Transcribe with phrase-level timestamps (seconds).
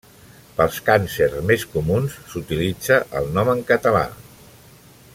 [0.59, 4.07] Pels càncers més comuns, s'utilitza el nom en català.